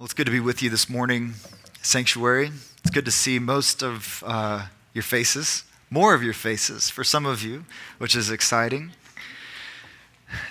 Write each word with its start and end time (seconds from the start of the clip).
Well, 0.00 0.06
it's 0.06 0.14
good 0.14 0.24
to 0.24 0.32
be 0.32 0.40
with 0.40 0.62
you 0.62 0.70
this 0.70 0.88
morning, 0.88 1.34
Sanctuary. 1.82 2.52
It's 2.78 2.88
good 2.90 3.04
to 3.04 3.10
see 3.10 3.38
most 3.38 3.82
of 3.82 4.24
uh, 4.26 4.68
your 4.94 5.02
faces, 5.02 5.64
more 5.90 6.14
of 6.14 6.22
your 6.22 6.32
faces 6.32 6.88
for 6.88 7.04
some 7.04 7.26
of 7.26 7.42
you, 7.42 7.66
which 7.98 8.16
is 8.16 8.30
exciting. 8.30 8.92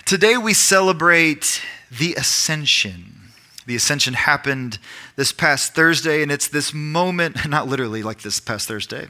Today 0.04 0.36
we 0.36 0.54
celebrate 0.54 1.62
the 1.90 2.14
Ascension. 2.14 3.32
The 3.66 3.74
Ascension 3.74 4.14
happened 4.14 4.78
this 5.16 5.32
past 5.32 5.74
Thursday, 5.74 6.22
and 6.22 6.30
it's 6.30 6.46
this 6.46 6.72
moment, 6.72 7.36
not 7.48 7.66
literally 7.66 8.04
like 8.04 8.22
this 8.22 8.38
past 8.38 8.68
Thursday. 8.68 9.08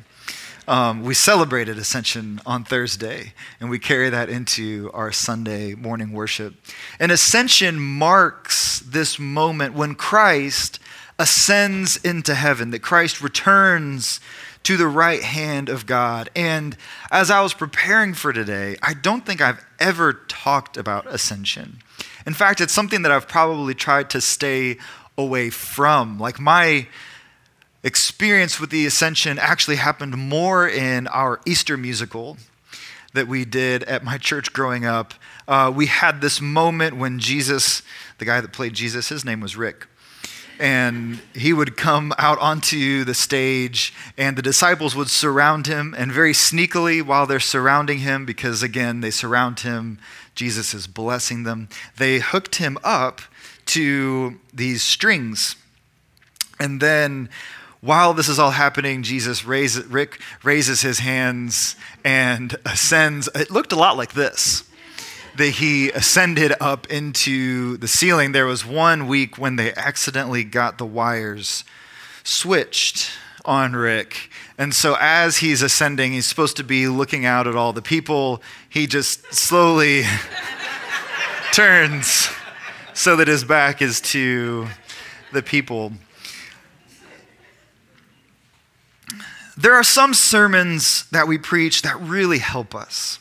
Um, 0.71 1.03
we 1.03 1.15
celebrated 1.15 1.79
Ascension 1.79 2.41
on 2.47 2.63
Thursday, 2.63 3.33
and 3.59 3.71
we 3.71 3.81
carry 3.81 4.09
that 4.09 4.29
into 4.29 4.89
our 4.95 5.11
Sunday 5.11 5.75
morning 5.75 6.13
worship. 6.13 6.55
And 7.01 7.11
Ascension 7.11 7.81
marks 7.81 8.79
this 8.79 9.19
moment 9.19 9.75
when 9.75 9.97
Christ 9.97 10.79
ascends 11.19 11.97
into 11.97 12.37
heaven, 12.37 12.71
that 12.71 12.83
Christ 12.83 13.21
returns 13.21 14.21
to 14.63 14.77
the 14.77 14.87
right 14.87 15.25
hand 15.25 15.69
of 15.69 15.87
God. 15.87 16.31
And 16.37 16.77
as 17.11 17.33
I 17.33 17.41
was 17.41 17.53
preparing 17.53 18.15
for 18.15 18.33
today, 18.33 18.77
I 18.81 18.95
don't 18.95 19.27
think 19.27 19.41
I've 19.41 19.67
ever 19.81 20.13
talked 20.29 20.77
about 20.77 21.05
ascension. 21.09 21.79
In 22.29 22.33
fact, 22.33 22.61
it's 22.61 22.73
something 22.73 23.03
that 23.03 23.11
I've 23.11 23.27
probably 23.27 23.75
tried 23.75 24.09
to 24.11 24.21
stay 24.21 24.77
away 25.19 25.51
from. 25.51 26.21
Like 26.21 26.39
my 26.39 26.87
experience 27.83 28.61
with 28.61 28.71
the 28.71 28.87
ascension 28.87 29.39
actually 29.39 29.77
happened 29.77 30.17
more 30.17 30.69
in 30.69 31.07
our 31.09 31.41
Easter 31.47 31.77
musical 31.77 32.37
that 33.13 33.27
we 33.27 33.45
did 33.45 33.83
at 33.85 34.05
my 34.05 34.19
church 34.19 34.53
growing 34.53 34.85
up. 34.85 35.15
Uh, 35.49 35.73
we 35.75 35.87
had 35.87 36.21
this 36.21 36.41
moment 36.41 36.97
when 36.97 37.19
Jesus, 37.19 37.83
the 38.19 38.25
guy 38.25 38.41
that 38.41 38.53
played 38.53 38.75
Jesus, 38.75 39.09
his 39.09 39.25
name 39.25 39.41
was 39.41 39.57
Rick 39.57 39.87
and 40.61 41.21
he 41.35 41.55
would 41.55 41.75
come 41.75 42.13
out 42.19 42.39
onto 42.39 43.03
the 43.03 43.15
stage, 43.15 43.95
and 44.19 44.37
the 44.37 44.43
disciples 44.43 44.95
would 44.95 45.09
surround 45.09 45.67
him. 45.67 45.95
And 45.97 46.13
very 46.13 46.35
sneakily, 46.35 47.03
while 47.03 47.27
they're 47.27 47.41
surrounding 47.41 48.01
him, 48.01 48.27
because 48.27 48.63
again, 48.63 49.01
they 49.01 49.11
surround 49.11 49.61
him, 49.61 49.99
Jesus 50.35 50.75
is 50.75 50.87
blessing 50.87 51.45
them, 51.45 51.71
they 51.97 52.19
hooked 52.19 52.57
him 52.57 52.77
up 52.85 53.23
to 53.67 54.39
these 54.53 54.83
strings. 54.83 55.57
And 56.59 56.79
then, 56.79 57.31
while 57.81 58.13
this 58.13 58.29
is 58.29 58.39
all 58.39 58.51
happening, 58.51 59.03
Jesus 59.03 59.45
raises, 59.45 59.87
Rick 59.87 60.21
raises 60.43 60.83
his 60.83 60.99
hands 60.99 61.77
and 62.05 62.55
ascends. 62.65 63.29
It 63.35 63.51
looked 63.51 63.73
a 63.73 63.77
lot 63.77 63.97
like 63.97 64.13
this 64.13 64.65
that 65.37 65.51
he 65.51 65.91
ascended 65.91 66.53
up 66.61 66.87
into 66.89 67.77
the 67.79 67.89
ceiling. 67.89 68.33
There 68.33 68.47
was 68.47 68.67
one 68.67 69.07
week 69.07 69.39
when 69.39 69.57
they 69.57 69.73
accidentally 69.73 70.45
got 70.45 70.77
the 70.77 70.85
wires 70.85 71.65
switched 72.25 73.11
on 73.45 73.75
Rick. 73.75 74.31
And 74.59 74.75
so 74.75 74.97
as 75.01 75.39
he's 75.39 75.63
ascending, 75.63 76.13
he's 76.13 76.27
supposed 76.27 76.57
to 76.59 76.65
be 76.65 76.89
looking 76.89 77.25
out 77.25 77.47
at 77.47 77.57
all 77.57 77.73
the 77.73 77.81
people. 77.81 78.43
He 78.69 78.87
just 78.87 79.33
slowly 79.33 80.03
turns 81.53 82.29
so 82.93 83.17
that 83.17 83.29
his 83.29 83.45
back 83.45 83.81
is 83.81 84.01
to 84.01 84.69
the 85.33 85.43
people. 85.43 85.93
There 89.61 89.75
are 89.75 89.85
some 89.85 90.15
sermons 90.15 91.05
that 91.11 91.29
we 91.29 91.37
preach 91.37 91.83
that 91.83 92.01
really 92.01 92.39
help 92.39 92.75
us 92.75 93.19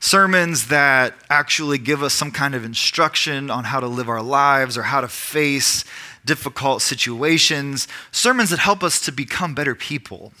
sermons 0.00 0.68
that 0.68 1.14
actually 1.28 1.76
give 1.76 2.02
us 2.02 2.14
some 2.14 2.30
kind 2.30 2.54
of 2.54 2.64
instruction 2.64 3.50
on 3.50 3.64
how 3.64 3.80
to 3.80 3.86
live 3.86 4.08
our 4.08 4.22
lives 4.22 4.78
or 4.78 4.84
how 4.84 5.00
to 5.00 5.08
face 5.08 5.84
difficult 6.24 6.80
situations, 6.80 7.88
sermons 8.12 8.50
that 8.50 8.58
help 8.58 8.82
us 8.82 9.00
to 9.00 9.12
become 9.12 9.54
better 9.54 9.74
people. 9.74 10.32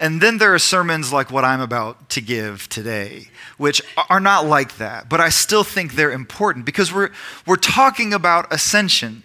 And 0.00 0.20
then 0.20 0.38
there 0.38 0.52
are 0.52 0.58
sermons 0.58 1.12
like 1.12 1.30
what 1.30 1.44
I'm 1.44 1.60
about 1.60 2.08
to 2.10 2.20
give 2.20 2.68
today, 2.68 3.28
which 3.58 3.82
are 4.10 4.18
not 4.18 4.46
like 4.46 4.78
that, 4.78 5.08
but 5.08 5.20
I 5.20 5.28
still 5.28 5.62
think 5.62 5.94
they're 5.94 6.10
important 6.10 6.64
because 6.64 6.92
we're, 6.92 7.10
we're 7.46 7.56
talking 7.56 8.12
about 8.12 8.52
ascension. 8.52 9.22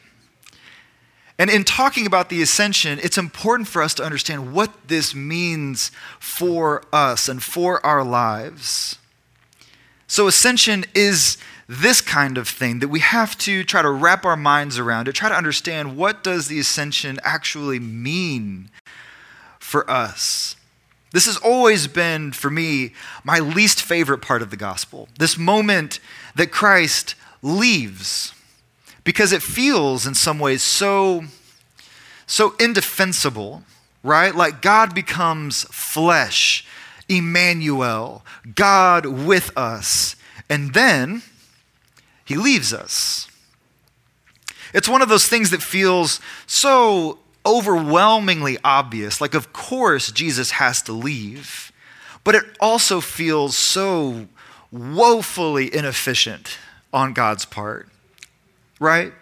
And 1.39 1.49
in 1.49 1.63
talking 1.63 2.07
about 2.07 2.29
the 2.29 2.41
ascension, 2.41 2.99
it's 3.01 3.17
important 3.17 3.67
for 3.67 3.81
us 3.81 3.93
to 3.95 4.03
understand 4.03 4.53
what 4.53 4.71
this 4.87 5.13
means 5.13 5.91
for 6.19 6.83
us 6.91 7.29
and 7.29 7.43
for 7.43 7.85
our 7.85 8.03
lives. 8.03 8.97
So, 10.07 10.27
ascension 10.27 10.85
is 10.95 11.37
this 11.67 12.01
kind 12.01 12.37
of 12.37 12.47
thing 12.47 12.79
that 12.79 12.87
we 12.87 13.01
have 13.01 13.37
to 13.39 13.63
try 13.63 13.81
to 13.81 13.89
wrap 13.89 14.25
our 14.25 14.37
minds 14.37 14.79
around 14.79 15.05
to 15.05 15.13
try 15.13 15.29
to 15.29 15.35
understand 15.35 15.97
what 15.97 16.23
does 16.23 16.47
the 16.47 16.59
ascension 16.59 17.19
actually 17.23 17.79
mean 17.79 18.69
for 19.59 19.89
us. 19.89 20.55
This 21.11 21.25
has 21.25 21.37
always 21.37 21.87
been, 21.87 22.31
for 22.31 22.49
me, 22.49 22.93
my 23.23 23.39
least 23.39 23.81
favorite 23.81 24.21
part 24.21 24.41
of 24.41 24.49
the 24.49 24.57
gospel. 24.57 25.09
This 25.19 25.37
moment 25.37 25.99
that 26.35 26.51
Christ 26.51 27.15
leaves, 27.41 28.33
because 29.07 29.31
it 29.31 29.41
feels 29.41 30.05
in 30.05 30.13
some 30.13 30.37
ways 30.37 30.61
so, 30.61 31.23
so 32.25 32.53
indefensible, 32.59 33.63
right? 34.03 34.35
Like 34.35 34.61
God 34.61 34.93
becomes 34.93 35.63
flesh 35.71 36.65
Emmanuel, 37.07 38.25
God 38.53 39.05
with 39.05 39.57
us. 39.57 40.17
And 40.49 40.73
then 40.73 41.21
he 42.25 42.35
leaves 42.35 42.73
us. 42.73 43.29
It's 44.73 44.89
one 44.89 45.01
of 45.01 45.07
those 45.07 45.25
things 45.25 45.51
that 45.51 45.63
feels 45.63 46.19
so 46.45 47.19
overwhelmingly 47.45 48.57
obvious. 48.61 49.21
Like, 49.21 49.33
of 49.33 49.53
course, 49.53 50.11
Jesus 50.11 50.51
has 50.51 50.81
to 50.81 50.91
leave. 50.91 51.71
But 52.25 52.35
it 52.35 52.43
also 52.59 52.99
feels 52.99 53.55
so 53.55 54.27
woefully 54.69 55.73
inefficient 55.73 56.57
on 56.91 57.13
God's 57.13 57.45
part, 57.45 57.87
right? 58.79 59.13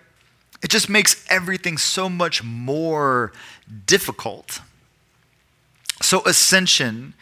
It 0.64 0.70
just 0.70 0.90
makes 0.90 1.26
everything 1.30 1.78
so 1.78 2.10
much 2.10 2.44
more 2.44 3.32
difficult. 3.86 4.62
So, 6.02 6.22
ascension 6.26 7.14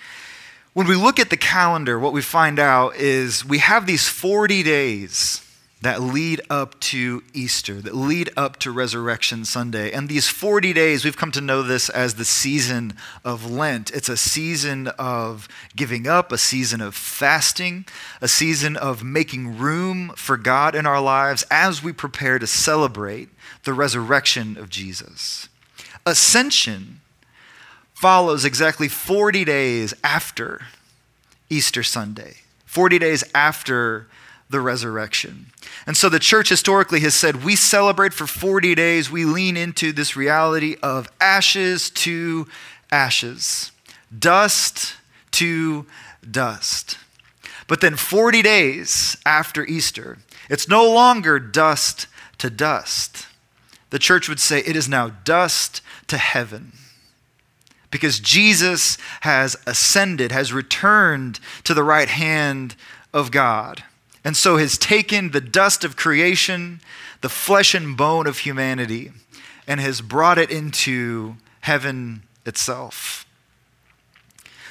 when 0.73 0.87
we 0.87 0.95
look 0.95 1.19
at 1.19 1.29
the 1.29 1.37
calendar, 1.37 1.99
what 1.99 2.13
we 2.13 2.21
find 2.21 2.57
out 2.57 2.95
is 2.95 3.45
we 3.45 3.59
have 3.59 3.85
these 3.85 4.07
40 4.07 4.63
days 4.63 5.42
that 5.83 6.01
lead 6.01 6.39
up 6.49 6.79
to 6.79 7.21
Easter, 7.33 7.81
that 7.81 7.93
lead 7.93 8.29
up 8.37 8.57
to 8.57 8.71
Resurrection 8.71 9.43
Sunday. 9.43 9.91
And 9.91 10.07
these 10.07 10.29
40 10.29 10.71
days, 10.71 11.03
we've 11.03 11.17
come 11.17 11.31
to 11.33 11.41
know 11.41 11.61
this 11.61 11.89
as 11.89 12.15
the 12.15 12.23
season 12.23 12.93
of 13.25 13.51
Lent. 13.51 13.91
It's 13.91 14.07
a 14.07 14.15
season 14.15 14.87
of 14.97 15.49
giving 15.75 16.07
up, 16.07 16.31
a 16.31 16.37
season 16.37 16.79
of 16.79 16.95
fasting, 16.95 17.85
a 18.21 18.29
season 18.29 18.77
of 18.77 19.03
making 19.03 19.57
room 19.57 20.13
for 20.15 20.37
God 20.37 20.73
in 20.73 20.85
our 20.85 21.01
lives 21.01 21.43
as 21.51 21.83
we 21.83 21.91
prepare 21.91 22.39
to 22.39 22.47
celebrate 22.47 23.27
the 23.65 23.73
resurrection 23.73 24.57
of 24.57 24.69
Jesus. 24.69 25.49
Ascension 26.05 27.01
follows 27.93 28.45
exactly 28.45 28.87
40 28.87 29.43
days 29.43 29.93
after 30.01 30.61
Easter 31.49 31.83
Sunday, 31.83 32.35
40 32.65 32.99
days 32.99 33.23
after 33.35 34.07
the 34.53 34.61
resurrection. 34.61 35.47
And 35.87 35.97
so 35.97 36.07
the 36.07 36.19
church 36.19 36.47
historically 36.47 36.99
has 36.99 37.15
said 37.15 37.43
we 37.43 37.55
celebrate 37.55 38.13
for 38.13 38.27
40 38.27 38.75
days, 38.75 39.11
we 39.11 39.25
lean 39.25 39.57
into 39.57 39.91
this 39.91 40.15
reality 40.15 40.77
of 40.83 41.11
ashes 41.19 41.89
to 41.89 42.47
ashes, 42.91 43.71
dust 44.17 44.93
to 45.31 45.87
dust. 46.29 46.99
But 47.67 47.81
then 47.81 47.95
40 47.95 48.43
days 48.43 49.17
after 49.25 49.65
Easter, 49.65 50.19
it's 50.49 50.69
no 50.69 50.87
longer 50.87 51.39
dust 51.39 52.05
to 52.37 52.51
dust. 52.51 53.25
The 53.89 53.99
church 53.99 54.29
would 54.29 54.39
say 54.39 54.59
it 54.59 54.75
is 54.75 54.87
now 54.87 55.09
dust 55.23 55.81
to 56.07 56.17
heaven 56.17 56.73
because 57.89 58.19
Jesus 58.19 58.99
has 59.21 59.55
ascended, 59.65 60.31
has 60.31 60.53
returned 60.53 61.39
to 61.63 61.73
the 61.73 61.83
right 61.83 62.09
hand 62.09 62.75
of 63.13 63.31
God. 63.31 63.83
And 64.23 64.37
so 64.37 64.57
has 64.57 64.77
taken 64.77 65.31
the 65.31 65.41
dust 65.41 65.83
of 65.83 65.95
creation, 65.95 66.81
the 67.21 67.29
flesh 67.29 67.75
and 67.75 67.97
bone 67.97 68.27
of 68.27 68.39
humanity, 68.39 69.11
and 69.67 69.79
has 69.79 70.01
brought 70.01 70.37
it 70.37 70.49
into 70.49 71.35
heaven 71.61 72.23
itself. 72.45 73.25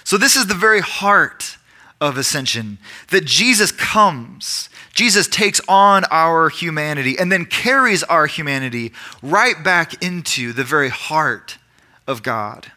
So, 0.04 0.16
this 0.16 0.37
is 0.37 0.46
the 0.46 0.54
very 0.54 0.81
heart 0.81 1.56
of 2.00 2.19
ascension 2.19 2.78
that 3.10 3.25
Jesus 3.25 3.70
comes. 3.70 4.69
Jesus 4.93 5.28
takes 5.28 5.60
on 5.69 6.04
our 6.10 6.49
humanity 6.49 7.16
and 7.19 7.31
then 7.31 7.46
carries 7.46 8.02
our 8.02 8.26
humanity 8.26 8.93
right 9.22 9.62
back 9.62 10.02
into 10.02 10.52
the 10.52 10.64
very 10.64 10.88
heart 10.88 11.58
of 12.06 12.22
God 12.22 12.72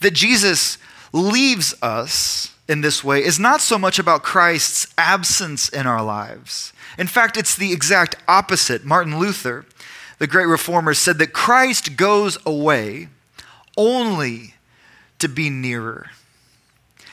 that 0.00 0.12
Jesus 0.12 0.78
leaves 1.12 1.74
us 1.82 2.54
in 2.70 2.82
this 2.82 3.02
way 3.02 3.22
is 3.22 3.40
not 3.40 3.60
so 3.60 3.76
much 3.76 3.98
about 3.98 4.22
Christ's 4.22 4.86
absence 4.96 5.68
in 5.68 5.88
our 5.88 6.04
lives. 6.04 6.72
In 6.96 7.08
fact, 7.08 7.36
it's 7.36 7.56
the 7.56 7.72
exact 7.72 8.14
opposite. 8.28 8.84
Martin 8.84 9.18
Luther, 9.18 9.66
the 10.18 10.28
great 10.28 10.46
reformer, 10.46 10.94
said 10.94 11.18
that 11.18 11.32
Christ 11.32 11.96
goes 11.96 12.38
away 12.46 13.08
only 13.76 14.54
to 15.18 15.28
be 15.28 15.50
nearer. 15.50 16.10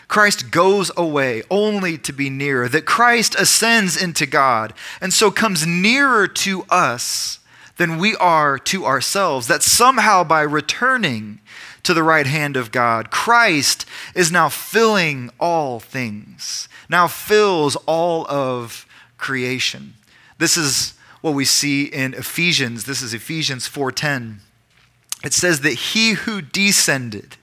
Christ 0.08 0.52
goes 0.52 0.92
away 0.96 1.42
only 1.50 1.98
to 1.98 2.14
be 2.14 2.30
nearer, 2.30 2.70
that 2.70 2.86
Christ 2.86 3.34
ascends 3.36 4.02
into 4.02 4.28
God 4.28 4.74
and 5.02 5.12
so 5.12 5.32
comes 5.32 5.66
nearer 5.66 6.28
to 6.28 6.66
us 6.70 7.40
than 7.78 7.98
we 7.98 8.16
are 8.18 8.60
to 8.60 8.86
ourselves, 8.86 9.48
that 9.48 9.64
somehow 9.64 10.24
by 10.24 10.42
returning 10.42 11.40
to 11.88 11.94
the 11.94 12.04
right 12.04 12.28
hand 12.28 12.58
of 12.58 12.72
God, 12.72 13.10
Christ 13.12 13.86
is 14.14 14.32
now 14.32 14.50
filling 14.50 15.32
all 15.40 15.80
things, 15.80 16.68
now 16.90 17.08
fills 17.08 17.78
all 17.86 18.28
of 18.30 18.86
creation. 19.18 19.94
This 20.38 20.58
is 20.58 20.94
what 21.22 21.34
we 21.34 21.46
see 21.46 21.86
in 21.86 22.14
Ephesians. 22.14 22.84
This 22.84 23.02
is 23.02 23.14
Ephesians 23.14 23.68
4:10. 23.68 24.42
It 25.24 25.34
says 25.34 25.62
that 25.62 25.74
he 25.74 26.12
who 26.12 26.42
descended 26.42 27.38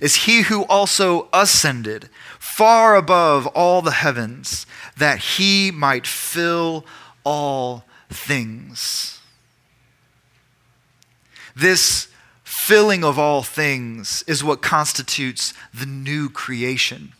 is 0.00 0.26
he 0.26 0.42
who 0.42 0.64
also 0.64 1.28
ascended 1.32 2.10
far 2.38 2.94
above 2.94 3.46
all 3.48 3.80
the 3.80 3.90
heavens, 3.90 4.66
that 4.96 5.18
he 5.18 5.70
might 5.70 6.06
fill 6.06 6.84
all 7.24 7.84
things. 8.10 9.20
This 11.56 12.08
filling 12.68 13.02
of 13.02 13.18
all 13.18 13.42
things 13.42 14.22
is 14.26 14.44
what 14.44 14.60
constitutes 14.60 15.54
the 15.72 15.86
new 15.86 16.28
creation. 16.28 17.14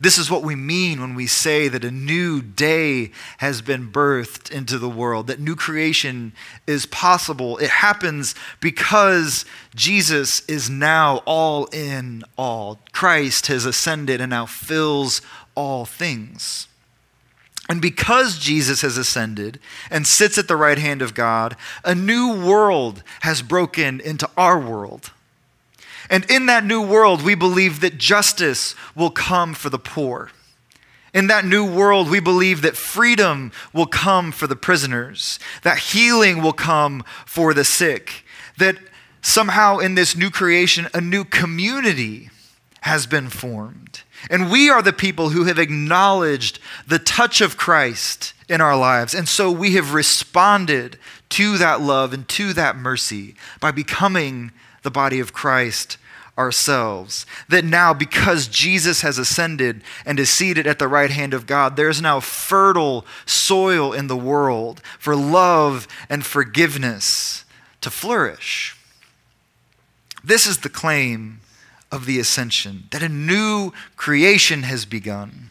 This 0.00 0.18
is 0.18 0.28
what 0.28 0.42
we 0.42 0.56
mean 0.56 1.00
when 1.00 1.14
we 1.14 1.28
say 1.28 1.68
that 1.68 1.84
a 1.84 1.90
new 1.92 2.42
day 2.42 3.12
has 3.36 3.62
been 3.62 3.92
birthed 3.92 4.50
into 4.50 4.76
the 4.76 4.88
world, 4.88 5.28
that 5.28 5.38
new 5.38 5.54
creation 5.54 6.32
is 6.66 6.84
possible. 6.84 7.58
It 7.58 7.70
happens 7.70 8.34
because 8.60 9.44
Jesus 9.72 10.40
is 10.48 10.68
now 10.68 11.18
all 11.26 11.66
in 11.66 12.24
all. 12.36 12.80
Christ 12.90 13.46
has 13.46 13.64
ascended 13.64 14.20
and 14.20 14.30
now 14.30 14.46
fills 14.46 15.22
all 15.54 15.84
things. 15.84 16.66
And 17.68 17.82
because 17.82 18.38
Jesus 18.38 18.80
has 18.80 18.96
ascended 18.96 19.60
and 19.90 20.06
sits 20.06 20.38
at 20.38 20.48
the 20.48 20.56
right 20.56 20.78
hand 20.78 21.02
of 21.02 21.14
God, 21.14 21.54
a 21.84 21.94
new 21.94 22.32
world 22.42 23.02
has 23.20 23.42
broken 23.42 24.00
into 24.00 24.28
our 24.36 24.58
world. 24.58 25.12
And 26.08 26.24
in 26.30 26.46
that 26.46 26.64
new 26.64 26.80
world, 26.80 27.22
we 27.22 27.34
believe 27.34 27.80
that 27.80 27.98
justice 27.98 28.74
will 28.94 29.10
come 29.10 29.52
for 29.52 29.68
the 29.68 29.78
poor. 29.78 30.30
In 31.12 31.26
that 31.26 31.44
new 31.44 31.64
world, 31.70 32.08
we 32.08 32.20
believe 32.20 32.62
that 32.62 32.76
freedom 32.76 33.52
will 33.74 33.86
come 33.86 34.32
for 34.32 34.46
the 34.46 34.56
prisoners, 34.56 35.38
that 35.62 35.78
healing 35.78 36.42
will 36.42 36.52
come 36.52 37.04
for 37.26 37.52
the 37.52 37.64
sick, 37.64 38.24
that 38.56 38.78
somehow 39.20 39.78
in 39.78 39.94
this 39.94 40.16
new 40.16 40.30
creation, 40.30 40.88
a 40.94 41.00
new 41.00 41.24
community 41.24 42.30
has 42.82 43.06
been 43.06 43.28
formed. 43.28 44.02
And 44.30 44.50
we 44.50 44.68
are 44.70 44.82
the 44.82 44.92
people 44.92 45.30
who 45.30 45.44
have 45.44 45.58
acknowledged 45.58 46.58
the 46.86 46.98
touch 46.98 47.40
of 47.40 47.56
Christ 47.56 48.34
in 48.48 48.60
our 48.60 48.76
lives. 48.76 49.14
And 49.14 49.28
so 49.28 49.50
we 49.50 49.74
have 49.74 49.94
responded 49.94 50.98
to 51.30 51.58
that 51.58 51.80
love 51.80 52.12
and 52.12 52.28
to 52.30 52.52
that 52.54 52.76
mercy 52.76 53.34
by 53.60 53.70
becoming 53.70 54.52
the 54.82 54.90
body 54.90 55.20
of 55.20 55.32
Christ 55.32 55.98
ourselves. 56.38 57.26
That 57.48 57.64
now, 57.64 57.92
because 57.92 58.46
Jesus 58.48 59.02
has 59.02 59.18
ascended 59.18 59.82
and 60.06 60.18
is 60.20 60.30
seated 60.30 60.66
at 60.66 60.78
the 60.78 60.88
right 60.88 61.10
hand 61.10 61.34
of 61.34 61.46
God, 61.46 61.76
there 61.76 61.88
is 61.88 62.00
now 62.00 62.20
fertile 62.20 63.04
soil 63.26 63.92
in 63.92 64.06
the 64.06 64.16
world 64.16 64.80
for 64.98 65.16
love 65.16 65.88
and 66.08 66.24
forgiveness 66.24 67.44
to 67.80 67.90
flourish. 67.90 68.76
This 70.22 70.46
is 70.46 70.58
the 70.58 70.68
claim 70.68 71.40
of 71.90 72.06
the 72.06 72.18
ascension 72.18 72.84
that 72.90 73.02
a 73.02 73.08
new 73.08 73.72
creation 73.96 74.62
has 74.64 74.84
begun. 74.84 75.50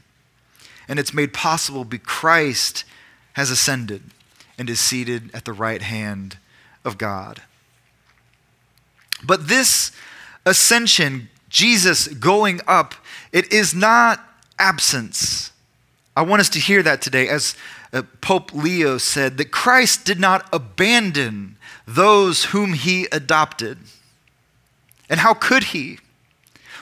And 0.87 0.99
it's 0.99 1.13
made 1.13 1.33
possible 1.33 1.83
because 1.83 2.07
Christ 2.07 2.83
has 3.33 3.49
ascended 3.49 4.03
and 4.57 4.69
is 4.69 4.79
seated 4.79 5.33
at 5.33 5.45
the 5.45 5.53
right 5.53 5.81
hand 5.81 6.37
of 6.85 6.97
God. 6.97 7.41
But 9.23 9.47
this 9.47 9.91
ascension, 10.45 11.29
Jesus 11.49 12.07
going 12.07 12.61
up, 12.67 12.95
it 13.31 13.51
is 13.51 13.73
not 13.73 14.23
absence. 14.57 15.51
I 16.15 16.21
want 16.21 16.39
us 16.39 16.49
to 16.49 16.59
hear 16.59 16.81
that 16.83 17.01
today, 17.01 17.27
as 17.27 17.55
uh, 17.93 18.03
Pope 18.21 18.53
Leo 18.53 18.97
said, 18.97 19.37
that 19.37 19.51
Christ 19.51 20.05
did 20.05 20.19
not 20.19 20.47
abandon 20.51 21.57
those 21.85 22.45
whom 22.45 22.73
he 22.73 23.07
adopted. 23.11 23.77
And 25.09 25.19
how 25.19 25.33
could 25.33 25.65
he? 25.65 25.99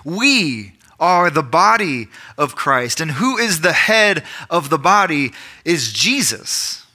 We 0.06 0.74
are 0.98 1.30
the 1.30 1.44
body 1.44 2.07
of 2.38 2.56
Christ, 2.56 3.02
and 3.02 3.12
who 3.12 3.38
is 3.38 3.60
the 3.60 3.74
head 3.74 4.24
of 4.50 4.69
the 4.69 4.78
body 4.78 5.34
is 5.66 5.92
Jesus. 5.92 6.86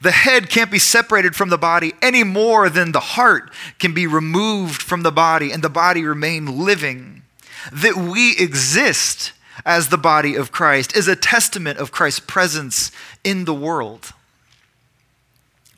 The 0.00 0.10
head 0.10 0.48
can't 0.48 0.70
be 0.70 0.78
separated 0.78 1.36
from 1.36 1.50
the 1.50 1.58
body 1.58 1.92
any 2.00 2.24
more 2.24 2.68
than 2.68 2.92
the 2.92 3.00
heart 3.00 3.50
can 3.78 3.92
be 3.92 4.06
removed 4.06 4.82
from 4.82 5.02
the 5.02 5.12
body 5.12 5.50
and 5.52 5.62
the 5.62 5.68
body 5.68 6.04
remain 6.04 6.64
living. 6.64 7.22
That 7.72 7.96
we 7.96 8.36
exist 8.36 9.32
as 9.64 9.88
the 9.88 9.98
body 9.98 10.34
of 10.34 10.52
Christ 10.52 10.96
is 10.96 11.08
a 11.08 11.16
testament 11.16 11.78
of 11.78 11.92
Christ's 11.92 12.20
presence 12.20 12.90
in 13.22 13.44
the 13.44 13.54
world. 13.54 14.12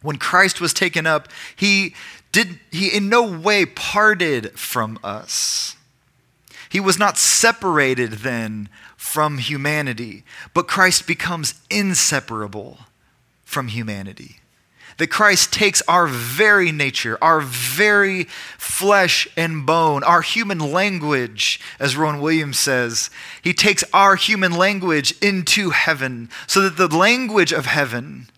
When 0.03 0.17
Christ 0.17 0.61
was 0.61 0.73
taken 0.75 1.07
up, 1.07 1.29
he 1.55 1.95
did 2.33 2.59
he 2.71 2.89
in 2.89 3.09
no 3.09 3.39
way 3.39 3.65
parted 3.65 4.59
from 4.59 4.99
us. 5.05 5.76
He 6.69 6.81
was 6.81 6.99
not 6.99 7.19
separated 7.19 8.13
then 8.13 8.69
from 8.97 9.39
humanity, 9.39 10.25
but 10.55 10.69
Christ 10.69 11.07
becomes 11.07 11.55
inseparable 11.71 12.79
from 13.45 13.69
humanity. 13.69 14.41
That 14.99 15.09
Christ 15.09 15.53
takes 15.53 15.83
our 15.83 16.07
very 16.07 16.73
nature, 16.73 17.19
our 17.21 17.41
very 17.41 18.25
flesh 18.57 19.29
and 19.37 19.67
bone, 19.67 20.03
our 20.03 20.23
human 20.23 20.59
language, 20.59 21.61
as 21.79 21.97
Rowan 21.97 22.21
Williams 22.21 22.59
says, 22.59 23.11
he 23.43 23.53
takes 23.53 23.85
our 23.93 24.17
human 24.17 24.53
language 24.53 25.15
into 25.21 25.71
heaven 25.71 26.31
so 26.47 26.63
that 26.63 26.79
the 26.79 26.95
language 26.95 27.53
of 27.53 27.67
heaven 27.67 28.29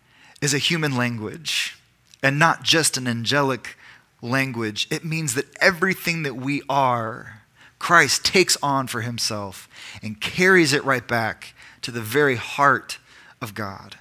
is 0.40 0.52
a 0.52 0.58
human 0.58 0.96
language 0.96 1.76
and 2.22 2.38
not 2.38 2.64
just 2.64 2.96
an 2.96 3.06
angelic 3.06 3.76
language. 4.20 4.88
It 4.90 5.04
means 5.04 5.34
that 5.34 5.46
everything 5.60 6.24
that 6.24 6.34
we 6.34 6.62
are, 6.68 7.37
Christ 7.78 8.24
takes 8.24 8.56
on 8.62 8.86
for 8.86 9.02
himself 9.02 9.68
and 10.02 10.20
carries 10.20 10.72
it 10.72 10.84
right 10.84 11.06
back 11.06 11.54
to 11.82 11.90
the 11.90 12.00
very 12.00 12.36
heart 12.36 12.98
of 13.40 13.54
God. 13.54 13.96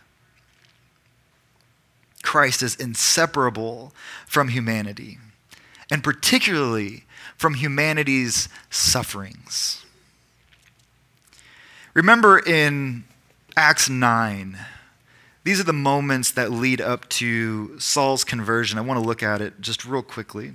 Christ 2.24 2.62
is 2.62 2.75
inseparable 2.75 3.93
from 4.25 4.50
humanity, 4.50 5.17
and 5.89 6.03
particularly 6.03 7.05
from 7.38 7.53
humanity's 7.53 8.50
sufferings. 8.69 9.86
Remember 11.93 12.38
in 12.39 13.05
Acts 13.55 13.89
9, 13.89 14.57
these 15.43 15.60
are 15.60 15.63
the 15.63 15.72
moments 15.72 16.31
that 16.31 16.51
lead 16.51 16.81
up 16.81 17.07
to 17.10 17.79
Saul's 17.79 18.24
conversion. 18.24 18.77
I 18.77 18.81
want 18.81 19.00
to 19.00 19.07
look 19.07 19.24
at 19.24 19.41
it 19.41 19.62
just 19.62 19.86
real 19.86 20.03
quickly. 20.03 20.51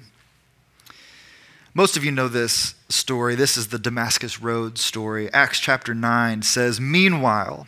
Most 1.74 1.96
of 1.96 2.04
you 2.04 2.10
know 2.10 2.28
this 2.28 2.74
story. 2.90 3.34
This 3.34 3.56
is 3.56 3.68
the 3.68 3.78
Damascus 3.78 4.42
Road 4.42 4.76
story. 4.76 5.32
Acts 5.32 5.58
chapter 5.58 5.94
9 5.94 6.42
says, 6.42 6.78
Meanwhile, 6.78 7.66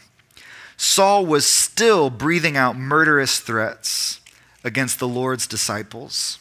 Saul 0.77 1.25
was 1.25 1.47
still 1.47 2.11
breathing 2.11 2.55
out 2.55 2.77
murderous 2.77 3.41
threats 3.41 4.21
against 4.63 4.99
the 4.99 5.09
Lord's 5.09 5.47
disciples. 5.47 6.39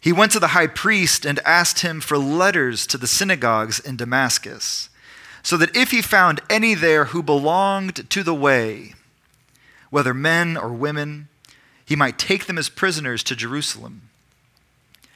He 0.00 0.10
went 0.10 0.32
to 0.32 0.40
the 0.40 0.48
high 0.48 0.66
priest 0.66 1.26
and 1.26 1.38
asked 1.40 1.80
him 1.80 2.00
for 2.00 2.16
letters 2.16 2.86
to 2.86 2.96
the 2.96 3.06
synagogues 3.06 3.78
in 3.78 3.96
Damascus, 3.96 4.88
so 5.42 5.58
that 5.58 5.76
if 5.76 5.90
he 5.90 6.00
found 6.00 6.40
any 6.48 6.72
there 6.72 7.06
who 7.06 7.22
belonged 7.22 8.08
to 8.08 8.22
the 8.22 8.34
way, 8.34 8.94
whether 9.90 10.14
men 10.14 10.56
or 10.56 10.72
women, 10.72 11.28
he 11.84 11.94
might 11.94 12.18
take 12.18 12.46
them 12.46 12.56
as 12.56 12.70
prisoners 12.70 13.22
to 13.24 13.36
Jerusalem. 13.36 14.08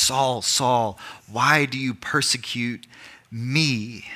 Saul, 0.00 0.40
Saul, 0.40 0.98
why 1.30 1.66
do 1.66 1.78
you 1.78 1.92
persecute 1.92 2.86
me? 3.30 4.06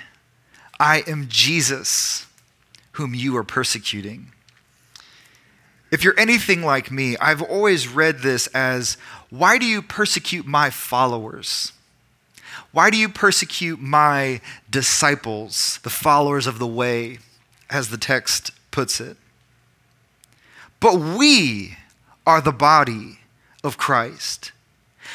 I 0.80 1.04
am 1.06 1.28
Jesus, 1.28 2.26
whom 2.92 3.14
you 3.14 3.36
are 3.36 3.44
persecuting. 3.44 4.32
If 5.90 6.02
you're 6.02 6.18
anything 6.18 6.62
like 6.62 6.90
me, 6.90 7.18
I've 7.18 7.42
always 7.42 7.86
read 7.86 8.20
this 8.20 8.46
as, 8.48 8.96
Why 9.28 9.58
do 9.58 9.66
you 9.66 9.82
persecute 9.82 10.46
my 10.46 10.70
followers? 10.70 11.72
Why 12.72 12.88
do 12.88 12.96
you 12.96 13.10
persecute 13.10 13.78
my 13.78 14.40
disciples, 14.70 15.80
the 15.82 15.90
followers 15.90 16.46
of 16.46 16.58
the 16.58 16.66
way, 16.66 17.18
as 17.68 17.90
the 17.90 17.98
text 17.98 18.52
puts 18.70 19.00
it? 19.00 19.18
But 20.80 20.96
we 20.96 21.76
are 22.26 22.40
the 22.40 22.52
body 22.52 23.18
of 23.62 23.76
Christ. 23.76 24.50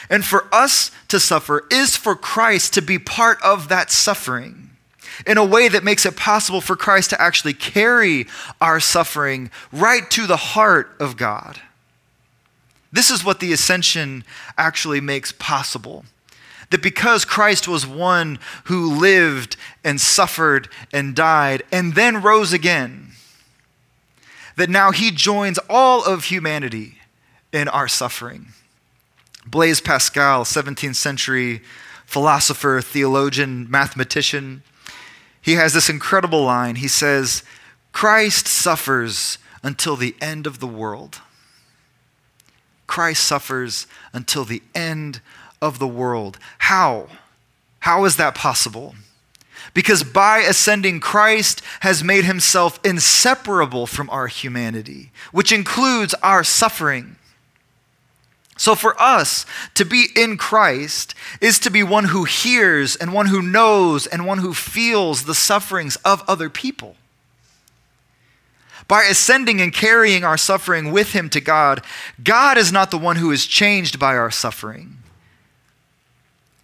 And 0.10 0.24
for 0.24 0.48
us 0.54 0.92
to 1.08 1.20
suffer 1.20 1.66
is 1.72 1.96
for 1.96 2.16
Christ 2.16 2.74
to 2.76 2.82
be 2.82 3.00
part 3.00 3.42
of 3.42 3.70
that 3.70 3.92
suffering 3.92 4.70
in 5.26 5.38
a 5.38 5.46
way 5.46 5.68
that 5.68 5.84
makes 5.84 6.06
it 6.06 6.16
possible 6.16 6.62
for 6.62 6.76
Christ 6.76 7.10
to 7.10 7.22
actually 7.22 7.54
carry 7.54 8.28
our 8.62 8.80
suffering 8.80 9.52
right 9.72 10.10
to 10.12 10.28
the 10.28 10.38
heart 10.38 10.96
of 11.00 11.18
God. 11.18 11.60
This 12.92 13.10
is 13.10 13.24
what 13.24 13.40
the 13.40 13.54
ascension 13.54 14.24
actually 14.58 15.02
makes 15.02 15.32
possible. 15.32 16.06
That 16.70 16.84
because 16.84 17.26
Christ 17.26 17.68
was 17.68 17.86
one 17.86 18.40
who 18.66 18.96
lived 18.96 19.58
and 19.84 20.00
suffered 20.00 20.70
and 20.94 21.16
died 21.16 21.64
and 21.72 21.96
then 21.96 22.22
rose 22.22 22.54
again, 22.54 23.10
that 24.56 24.70
now 24.70 24.92
he 24.92 25.12
joins 25.12 25.58
all 25.70 26.04
of 26.04 26.26
humanity 26.26 27.00
in 27.52 27.68
our 27.68 27.88
suffering. 27.88 28.48
Blaise 29.50 29.82
Pascal, 29.82 30.44
17th 30.44 30.96
century 30.96 31.62
philosopher, 32.06 32.82
theologian, 32.82 33.70
mathematician, 33.70 34.64
he 35.42 35.54
has 35.54 35.74
this 35.74 35.90
incredible 35.90 36.44
line. 36.44 36.76
He 36.76 36.88
says, 36.88 37.44
Christ 37.92 38.48
suffers 38.48 39.38
until 39.64 39.96
the 39.96 40.16
end 40.22 40.48
of 40.48 40.60
the 40.60 40.68
world. 40.68 41.22
Christ 42.88 43.24
suffers 43.24 43.88
until 44.14 44.44
the 44.44 44.64
end 44.74 45.22
of 45.62 45.80
the 45.80 45.88
world. 45.88 46.40
How? 46.60 47.08
How 47.80 48.06
is 48.06 48.18
that 48.18 48.36
possible? 48.36 48.96
Because 49.74 50.04
by 50.04 50.40
ascending, 50.40 51.00
Christ 51.00 51.62
has 51.82 52.04
made 52.04 52.26
himself 52.26 52.80
inseparable 52.84 53.86
from 53.86 54.10
our 54.10 54.28
humanity, 54.28 55.12
which 55.32 55.52
includes 55.52 56.14
our 56.24 56.44
suffering. 56.44 57.18
So, 58.60 58.76
for 58.76 59.02
us 59.02 59.46
to 59.76 59.86
be 59.86 60.10
in 60.18 60.36
Christ 60.36 61.16
is 61.40 61.60
to 61.60 61.70
be 61.70 61.82
one 61.82 62.04
who 62.04 62.26
hears 62.26 62.98
and 62.98 63.14
one 63.14 63.28
who 63.28 63.42
knows 63.42 64.06
and 64.06 64.26
one 64.26 64.40
who 64.40 64.54
feels 64.54 65.24
the 65.24 65.34
sufferings 65.34 65.96
of 66.04 66.26
other 66.28 66.50
people. 66.50 66.98
By 68.86 69.04
ascending 69.04 69.62
and 69.62 69.74
carrying 69.74 70.26
our 70.26 70.38
suffering 70.38 70.92
with 70.92 71.14
Him 71.14 71.30
to 71.30 71.40
God, 71.40 71.86
God 72.22 72.58
is 72.58 72.70
not 72.70 72.92
the 72.92 72.98
one 72.98 73.16
who 73.16 73.32
is 73.32 73.46
changed 73.46 73.98
by 73.98 74.18
our 74.18 74.30
suffering. 74.30 74.98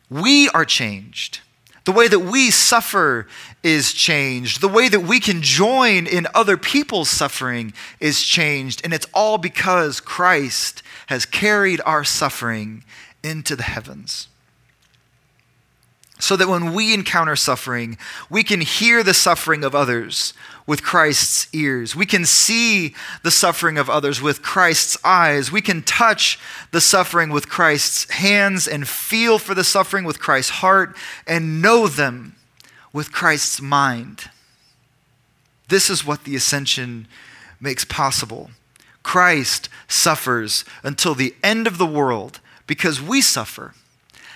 We 0.09 0.49
are 0.49 0.65
changed. 0.65 1.39
The 1.85 1.93
way 1.93 2.09
that 2.09 2.19
we 2.19 2.51
suffer 2.51 3.25
is 3.65 3.93
changed. 3.93 4.61
The 4.61 4.67
way 4.67 4.89
that 4.89 4.99
we 4.99 5.19
can 5.19 5.41
join 5.41 6.05
in 6.05 6.27
other 6.35 6.55
people's 6.55 7.09
suffering 7.09 7.73
is 7.99 8.21
changed. 8.21 8.79
And 8.83 8.93
it's 8.93 9.07
all 9.11 9.39
because 9.39 9.99
Christ 9.99 10.83
has 11.07 11.25
carried 11.25 11.81
our 11.83 12.03
suffering 12.03 12.83
into 13.23 13.55
the 13.55 13.63
heavens. 13.63 14.27
So 16.19 16.35
that 16.35 16.47
when 16.47 16.75
we 16.75 16.93
encounter 16.93 17.35
suffering, 17.35 17.97
we 18.29 18.43
can 18.43 18.61
hear 18.61 19.01
the 19.01 19.15
suffering 19.15 19.63
of 19.63 19.73
others 19.73 20.35
with 20.67 20.83
Christ's 20.83 21.47
ears. 21.51 21.95
We 21.95 22.05
can 22.05 22.23
see 22.23 22.93
the 23.23 23.31
suffering 23.31 23.79
of 23.79 23.89
others 23.89 24.21
with 24.21 24.43
Christ's 24.43 24.95
eyes. 25.03 25.51
We 25.51 25.61
can 25.61 25.81
touch 25.81 26.39
the 26.69 26.81
suffering 26.81 27.31
with 27.31 27.49
Christ's 27.49 28.11
hands 28.11 28.67
and 28.67 28.87
feel 28.87 29.39
for 29.39 29.55
the 29.55 29.63
suffering 29.63 30.05
with 30.05 30.19
Christ's 30.19 30.51
heart 30.51 30.95
and 31.25 31.63
know 31.63 31.87
them 31.87 32.34
with 32.95 33.11
Christ's 33.11 33.61
mind. 33.61 34.29
This 35.67 35.89
is 35.89 36.05
what 36.05 36.23
the 36.23 36.33
ascension 36.33 37.09
makes 37.59 37.83
possible. 37.83 38.51
Christ 39.03 39.67
suffers 39.85 40.63
until 40.81 41.13
the 41.13 41.35
end 41.43 41.67
of 41.67 41.77
the 41.77 41.85
world 41.85 42.39
because 42.67 43.01
we 43.01 43.19
suffer. 43.19 43.73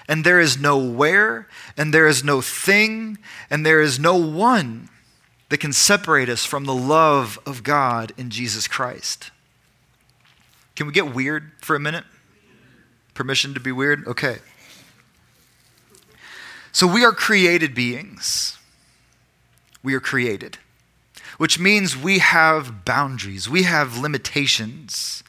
And 0.09 0.25
there 0.25 0.41
is 0.41 0.59
no 0.59 0.77
where, 0.77 1.47
and 1.77 1.93
there 1.93 2.05
is 2.05 2.21
no 2.21 2.41
thing, 2.41 3.17
and 3.49 3.65
there 3.65 3.79
is 3.79 3.97
no 3.97 4.17
one 4.17 4.89
that 5.47 5.59
can 5.59 5.71
separate 5.71 6.27
us 6.27 6.43
from 6.43 6.65
the 6.65 6.75
love 6.75 7.39
of 7.45 7.63
God 7.63 8.11
in 8.17 8.29
Jesus 8.29 8.67
Christ. 8.67 9.31
Can 10.75 10.85
we 10.85 10.91
get 10.91 11.15
weird 11.15 11.53
for 11.61 11.77
a 11.77 11.79
minute? 11.79 12.03
Permission 13.13 13.53
to 13.53 13.61
be 13.61 13.71
weird? 13.71 14.05
Okay. 14.05 14.39
So 16.79 16.87
we 16.87 17.03
are 17.03 17.11
created 17.11 17.75
beings. 17.75 18.57
We 19.83 19.93
are 19.93 19.99
created 19.99 20.57
which 21.39 21.57
means 21.57 21.95
we 21.95 22.19
have 22.19 22.83
boundaries, 22.83 23.49
we 23.49 23.63
have 23.63 23.97
limitations. 23.97 25.23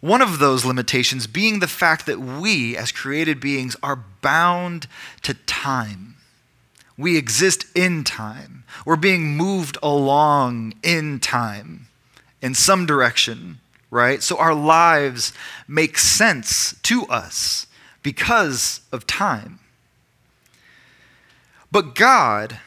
One 0.00 0.22
of 0.22 0.38
those 0.38 0.64
limitations 0.64 1.26
being 1.26 1.58
the 1.58 1.66
fact 1.66 2.06
that 2.06 2.20
we, 2.20 2.76
as 2.76 2.92
created 2.92 3.40
beings, 3.40 3.76
are 3.82 4.04
bound 4.22 4.86
to 5.22 5.34
time. 5.34 6.14
We 6.96 7.16
exist 7.16 7.66
in 7.76 8.04
time. 8.04 8.62
We're 8.86 8.94
being 8.94 9.36
moved 9.36 9.76
along 9.82 10.74
in 10.84 11.18
time 11.18 11.88
in 12.40 12.54
some 12.54 12.86
direction, 12.86 13.58
right? 13.90 14.22
So 14.22 14.38
our 14.38 14.54
lives 14.54 15.32
make 15.66 15.98
sense 15.98 16.76
to 16.84 17.06
us 17.06 17.66
because 18.04 18.82
of 18.92 19.04
time. 19.04 19.58
But 21.70 21.94
God 21.94 22.60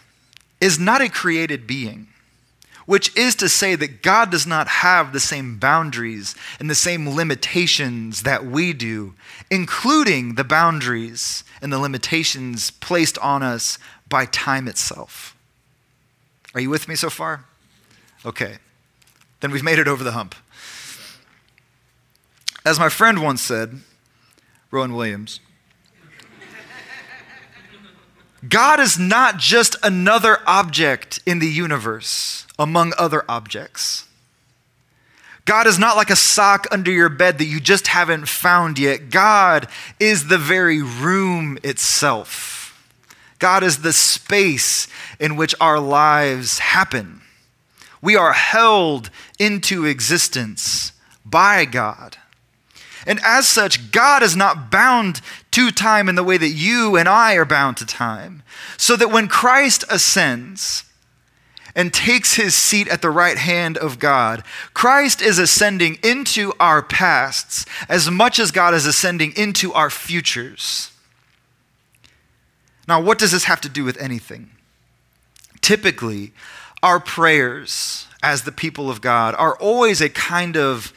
is 0.60 0.80
not 0.80 1.02
a 1.02 1.10
created 1.10 1.66
being 1.66 2.08
which 2.86 3.16
is 3.16 3.36
to 3.36 3.48
say 3.48 3.76
that 3.76 4.02
God 4.02 4.30
does 4.32 4.46
not 4.46 4.68
have 4.68 5.14
the 5.14 5.20
same 5.22 5.58
boundaries 5.58 6.36
and 6.60 6.70
the 6.70 6.76
same 6.76 7.08
limitations 7.08 8.24
that 8.24 8.46
we 8.46 8.74
do, 8.74 9.14
including 9.50 10.36
the 10.36 10.44
boundaries 10.44 11.46
and 11.62 11.72
the 11.72 11.80
limitations 11.80 12.72
placed 12.72 13.18
on 13.20 13.44
us 13.44 13.78
by 14.10 14.26
time 14.26 14.68
itself. 14.68 15.36
Are 16.54 16.60
you 16.60 16.70
with 16.70 16.88
me 16.88 16.96
so 16.96 17.10
far? 17.10 17.46
Okay. 18.26 18.58
Then 19.40 19.52
we've 19.52 19.64
made 19.64 19.80
it 19.80 19.88
over 19.88 20.04
the 20.04 20.12
hump. 20.12 20.36
As 22.66 22.78
my 22.78 22.90
friend 22.90 23.24
once 23.24 23.42
said, 23.42 23.80
Rowan 24.70 24.94
Williams, 24.94 25.40
God 28.48 28.80
is 28.80 28.98
not 28.98 29.38
just 29.38 29.76
another 29.84 30.40
object 30.48 31.20
in 31.26 31.40
the 31.40 31.48
universe 31.48 32.48
among 32.58 32.94
other 32.98 33.24
objects. 33.30 34.08
God 35.46 35.68
is 35.68 35.80
not 35.80 35.96
like 35.96 36.10
a 36.10 36.16
sock 36.16 36.68
under 36.72 36.92
your 36.92 37.10
bed 37.10 37.38
that 37.38 37.46
you 37.46 37.60
just 37.60 37.88
haven't 37.88 38.28
found 38.28 38.80
yet. 38.80 39.10
God 39.10 39.68
is 40.00 40.28
the 40.28 40.38
very 40.38 40.82
room 40.82 41.58
itself. 41.64 42.60
God 43.40 43.64
is 43.64 43.82
the 43.82 43.94
space 43.94 44.88
in 45.20 45.36
which 45.36 45.56
our 45.60 45.80
lives 45.80 46.60
happen. 46.60 47.22
We 48.02 48.16
are 48.16 48.34
held 48.34 49.10
into 49.40 49.86
existence 49.86 50.94
by 51.26 51.66
God. 51.66 52.18
And 53.06 53.20
as 53.24 53.48
such, 53.48 53.92
God 53.92 54.22
is 54.22 54.36
not 54.36 54.70
bound 54.70 55.22
to 55.52 55.72
time 55.72 56.08
in 56.08 56.16
the 56.16 56.24
way 56.24 56.38
that 56.38 56.50
you 56.50 56.96
and 56.96 57.08
I 57.10 57.36
are 57.36 57.46
bound 57.46 57.78
to 57.78 57.86
time. 57.86 58.44
So 58.78 58.96
that 58.96 59.12
when 59.12 59.28
Christ 59.28 59.84
ascends, 59.90 60.86
and 61.76 61.94
takes 61.94 62.36
his 62.36 62.56
seat 62.56 62.88
at 62.88 63.02
the 63.02 63.10
right 63.10 63.38
hand 63.38 63.78
of 63.78 64.00
God. 64.00 64.44
Christ 64.74 65.22
is 65.22 65.40
ascending 65.40 65.98
into 66.04 66.54
our 66.60 66.82
pasts 66.82 67.66
as 67.88 68.10
much 68.10 68.40
as 68.40 68.52
God 68.52 68.74
is 68.74 68.86
ascending 68.86 69.34
into 69.36 69.74
our 69.74 69.90
futures. 69.90 70.92
Now, 72.88 73.02
what 73.02 73.20
does 73.20 73.32
this 73.32 73.46
have 73.46 73.62
to 73.62 73.70
do 73.70 73.84
with 73.84 73.98
anything? 74.02 74.52
Typically, 75.62 76.34
our 76.84 77.00
prayers 77.00 78.08
as 78.24 78.44
the 78.44 78.52
people 78.52 78.90
of 78.90 79.02
God 79.02 79.36
are 79.38 79.56
always 79.58 80.02
a 80.02 80.10
kind 80.10 80.58
of 80.58 80.92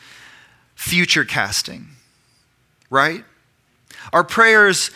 future 0.75 1.25
casting, 1.25 1.89
right? 2.91 3.25
Our 4.13 4.25
prayers 4.25 4.91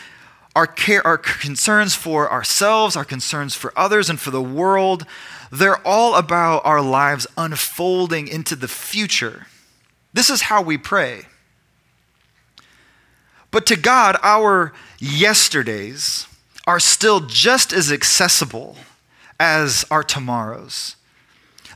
our 0.58 0.66
care, 0.66 1.06
our 1.06 1.16
concerns 1.16 1.94
for 1.94 2.28
ourselves, 2.32 2.96
our 2.96 3.04
concerns 3.04 3.54
for 3.54 3.72
others, 3.78 4.10
and 4.10 4.18
for 4.18 4.32
the 4.32 4.42
world, 4.42 5.06
they're 5.52 5.86
all 5.86 6.16
about 6.16 6.62
our 6.64 6.82
lives 6.82 7.28
unfolding 7.36 8.26
into 8.26 8.56
the 8.56 8.66
future. 8.66 9.46
This 10.12 10.30
is 10.30 10.42
how 10.42 10.60
we 10.60 10.76
pray. 10.76 11.26
But 13.52 13.66
to 13.66 13.76
God, 13.76 14.18
our 14.24 14.72
yesterdays 14.98 16.26
are 16.66 16.80
still 16.80 17.20
just 17.20 17.72
as 17.72 17.92
accessible 17.92 18.76
as 19.38 19.84
our 19.92 20.02
tomorrows. 20.02 20.96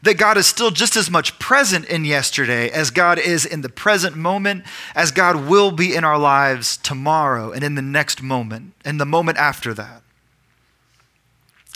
That 0.03 0.19
God 0.19 0.37
is 0.37 0.47
still 0.47 0.71
just 0.71 0.97
as 0.97 1.09
much 1.09 1.39
present 1.39 1.85
in 1.87 2.05
yesterday 2.05 2.69
as 2.71 2.91
God 2.91 3.19
is 3.19 3.47
in 3.47 3.61
the 3.61 3.69
present 3.69 4.17
moment, 4.17 4.65
as 4.95 5.13
God 5.13 5.49
will 5.49 5.71
be 5.71 5.95
in 5.95 6.03
our 6.03 6.19
lives 6.19 6.77
tomorrow 6.77 7.53
and 7.53 7.63
in 7.63 7.77
the 7.77 7.83
next 7.83 8.21
moment 8.21 8.75
and 8.85 9.01
the 9.01 9.07
moment 9.07 9.39
after 9.39 9.73
that. 9.75 10.03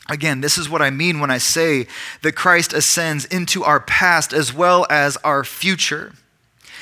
Again, 0.08 0.40
this 0.40 0.56
is 0.56 0.68
what 0.68 0.82
I 0.82 0.90
mean 0.90 1.18
when 1.18 1.30
I 1.30 1.38
say 1.38 1.86
that 2.22 2.32
Christ 2.32 2.72
ascends 2.72 3.24
into 3.24 3.64
our 3.64 3.80
past 3.80 4.32
as 4.32 4.52
well 4.52 4.86
as 4.88 5.16
our 5.18 5.42
future. 5.42 6.12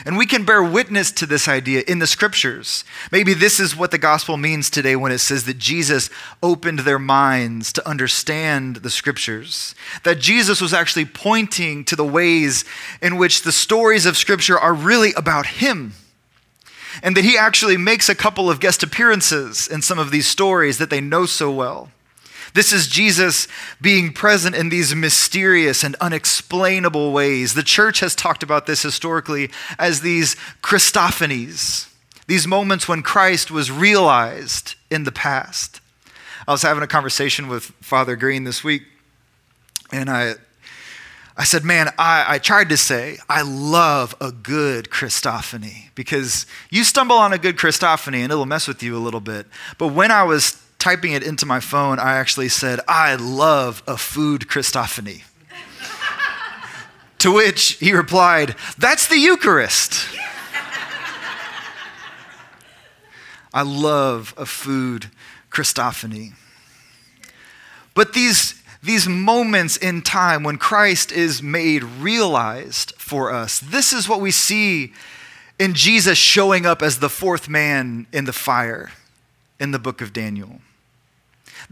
And 0.05 0.19
we 0.19 0.27
can 0.27 0.45
bear 0.45 0.63
witness 0.63 1.13
to 1.13 1.27
this 1.27 1.47
idea 1.47 1.83
in 1.87 1.99
the 1.99 2.07
scriptures. 2.07 2.85
Maybe 3.13 3.33
this 3.33 3.61
is 3.61 3.77
what 3.77 3.91
the 3.91 3.99
gospel 3.99 4.37
means 4.37 4.69
today 4.69 4.97
when 4.97 5.13
it 5.13 5.19
says 5.19 5.45
that 5.45 5.59
Jesus 5.59 6.11
opened 6.43 6.81
their 6.81 6.99
minds 6.99 7.73
to 7.75 7.89
understand 7.89 8.77
the 8.77 8.91
scriptures. 8.91 9.75
That 10.03 10.19
Jesus 10.19 10.61
was 10.61 10.75
actually 10.75 11.05
pointing 11.05 11.85
to 11.85 11.97
the 11.97 12.05
ways 12.05 12.65
in 13.01 13.17
which 13.17 13.43
the 13.43 13.53
stories 13.53 14.07
of 14.07 14.17
scripture 14.17 14.59
are 14.59 14.75
really 14.75 15.13
about 15.15 15.47
him. 15.47 15.93
And 17.03 17.17
that 17.17 17.25
he 17.25 17.39
actually 17.39 17.77
makes 17.77 18.09
a 18.09 18.15
couple 18.15 18.51
of 18.51 18.61
guest 18.61 18.83
appearances 18.83 19.67
in 19.67 19.83
some 19.83 19.99
of 19.99 20.11
these 20.11 20.27
stories 20.27 20.79
that 20.79 20.91
they 20.91 21.01
know 21.01 21.27
so 21.27 21.51
well. 21.51 21.91
This 22.55 22.73
is 22.73 22.87
Jesus 22.87 23.49
being 23.81 24.13
present 24.13 24.55
in 24.55 24.69
these 24.69 24.95
mysterious 24.95 25.83
and 25.83 25.97
unexplainable 25.97 27.13
ways. 27.13 27.55
The 27.55 27.65
church 27.65 27.99
has 27.99 28.15
talked 28.15 28.45
about 28.45 28.67
this 28.67 28.83
historically 28.83 29.51
as 29.77 30.01
these 30.01 30.37
Christophanies, 30.63 31.93
these 32.29 32.47
moments 32.47 32.87
when 32.87 33.03
Christ 33.03 33.51
was 33.51 33.73
realized 33.73 34.77
in 34.89 35.03
the 35.03 35.13
past. 35.13 35.81
I 36.47 36.53
was 36.53 36.63
having 36.63 36.85
a 36.85 36.87
conversation 36.87 37.49
with 37.49 37.65
Father 37.81 38.15
Green 38.15 38.45
this 38.45 38.63
week, 38.63 38.85
and 39.91 40.09
I, 40.09 40.35
I 41.37 41.43
said, 41.43 41.65
Man, 41.65 41.89
I, 41.99 42.25
I 42.35 42.39
tried 42.39 42.69
to 42.69 42.77
say, 42.77 43.19
I 43.29 43.43
love 43.43 44.15
a 44.21 44.31
good 44.31 44.91
Christophany 44.91 45.89
because 45.97 46.47
you 46.71 46.85
stumble 46.85 47.17
on 47.17 47.33
a 47.33 47.39
good 47.39 47.57
Christophany 47.57 48.19
and 48.19 48.31
it'll 48.31 48.47
mess 48.47 48.69
with 48.69 48.81
you 48.81 48.97
a 48.97 49.01
little 49.01 49.21
bit. 49.21 49.47
But 49.77 49.89
when 49.89 50.13
I 50.13 50.23
was 50.23 50.64
typing 50.85 51.13
it 51.13 51.23
into 51.23 51.47
my 51.47 51.61
phone, 51.61 51.99
I 51.99 52.17
actually 52.17 52.51
said, 52.51 52.79
I 52.87 53.15
love 53.15 53.83
a 53.87 53.97
food 53.97 54.43
Christophany. 54.43 55.23
to 57.17 57.33
which 57.33 57.79
he 57.79 57.95
replied, 57.95 58.55
That's 58.77 59.09
the 59.09 59.17
Eucharist. 59.17 60.07
I 63.55 63.63
love 63.63 64.35
a 64.37 64.45
food 64.45 65.11
Christophany. 65.51 66.35
But 67.95 68.13
these, 68.13 68.63
these 68.83 69.09
moments 69.09 69.79
in 69.79 70.03
time 70.03 70.43
when 70.43 70.59
Christ 70.59 71.13
is 71.13 71.43
made 71.43 71.83
realized 71.83 72.93
for 72.99 73.33
us, 73.33 73.59
this 73.59 73.95
is 73.95 74.07
what 74.07 74.21
we 74.21 74.31
see 74.31 74.93
in 75.59 75.73
Jesus 75.73 76.19
showing 76.19 76.67
up 76.67 76.83
as 76.83 76.99
the 76.99 77.09
fourth 77.09 77.49
man 77.49 78.07
in 78.13 78.27
the 78.27 78.35
fire 78.35 78.91
in 79.59 79.71
the 79.71 79.79
book 79.79 80.03
of 80.03 80.13
Daniel. 80.13 80.61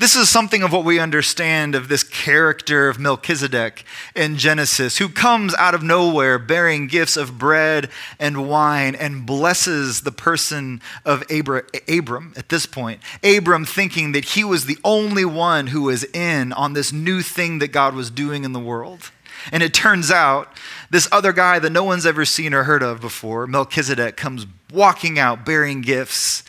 This 0.03 0.17
is 0.17 0.29
something 0.29 0.65
of 0.65 0.73
what 0.73 0.85
we 0.85 0.99
understand 0.99 1.77
of 1.77 1.87
this 1.87 2.03
character 2.03 2.89
of 2.89 2.99
Melchizedek 2.99 3.85
in 4.17 4.37
Genesis, 4.37 4.99
who 4.99 5.09
comes 5.09 5.55
out 5.55 5.77
of 5.77 5.85
nowhere 5.85 6.41
bearing 6.41 6.89
gifts 6.89 7.17
of 7.17 7.39
bread 7.39 7.89
and 8.19 8.49
wine 8.49 8.97
and 8.97 9.25
blesses 9.25 10.01
the 10.01 10.11
person 10.11 10.83
of 11.05 11.23
Abram 11.31 12.33
at 12.37 12.49
this 12.49 12.67
point. 12.67 13.01
Abram 13.23 13.65
thinking 13.65 14.11
that 14.11 14.25
he 14.25 14.43
was 14.43 14.65
the 14.65 14.77
only 14.83 15.25
one 15.25 15.69
who 15.69 15.83
was 15.83 16.03
in 16.03 16.53
on 16.53 16.73
this 16.73 16.93
new 16.93 17.23
thing 17.23 17.61
that 17.61 17.69
God 17.69 17.95
was 17.95 18.11
doing 18.11 18.43
in 18.43 18.53
the 18.53 18.59
world. 18.59 19.13
And 19.53 19.63
it 19.63 19.73
turns 19.73 20.11
out 20.11 20.49
this 20.91 21.07
other 21.13 21.33
guy 21.33 21.61
that 21.61 21.71
no 21.71 21.85
one's 21.85 22.07
ever 22.07 22.25
seen 22.25 22.55
or 22.55 22.65
heard 22.65 22.83
of 22.83 23.01
before, 23.01 23.47
Melchizedek, 23.47 24.17
comes 24.17 24.49
walking 24.73 25.21
out 25.21 25.47
bearing 25.47 25.81
gifts 25.81 26.43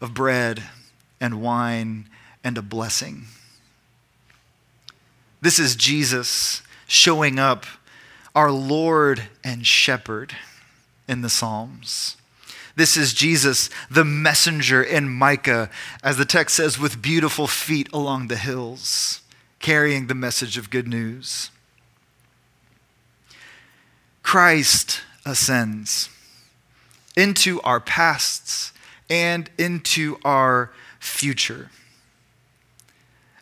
of 0.00 0.14
bread 0.14 0.62
and 1.20 1.42
wine 1.42 2.08
and 2.46 2.56
a 2.56 2.62
blessing. 2.62 3.24
This 5.40 5.58
is 5.58 5.74
Jesus 5.74 6.62
showing 6.86 7.40
up, 7.40 7.66
our 8.36 8.52
Lord 8.52 9.24
and 9.42 9.66
Shepherd 9.66 10.36
in 11.08 11.22
the 11.22 11.28
Psalms. 11.28 12.16
This 12.76 12.96
is 12.96 13.12
Jesus, 13.12 13.68
the 13.90 14.04
messenger 14.04 14.80
in 14.80 15.08
Micah, 15.08 15.70
as 16.04 16.18
the 16.18 16.24
text 16.24 16.54
says, 16.54 16.78
with 16.78 17.02
beautiful 17.02 17.48
feet 17.48 17.88
along 17.92 18.28
the 18.28 18.36
hills, 18.36 19.22
carrying 19.58 20.06
the 20.06 20.14
message 20.14 20.56
of 20.56 20.70
good 20.70 20.86
news. 20.86 21.50
Christ 24.22 25.00
ascends 25.24 26.10
into 27.16 27.60
our 27.62 27.80
pasts 27.80 28.72
and 29.10 29.50
into 29.58 30.18
our 30.24 30.70
future. 31.00 31.70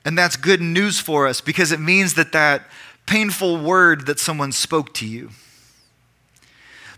And 0.05 0.19
that's 0.19 0.37
good 0.37 0.61
news 0.61 1.01
for 1.01 1.27
us 1.27 1.41
because 1.41 1.73
it 1.73 1.81
means 1.81 2.15
that 2.15 2.33
that 2.33 2.67
painful 3.07 3.59
word 3.59 4.07
that 4.07 4.19
someone 4.19 4.53
spoke 4.53 4.93
to 4.95 5.07
you, 5.07 5.31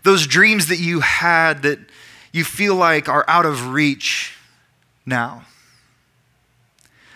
those 0.03 0.27
dreams 0.27 0.67
that 0.67 0.79
you 0.79 1.01
had 1.01 1.63
that 1.63 1.79
you 2.31 2.43
feel 2.43 2.75
like 2.75 3.09
are 3.09 3.25
out 3.27 3.45
of 3.45 3.73
reach 3.73 4.37
now, 5.05 5.45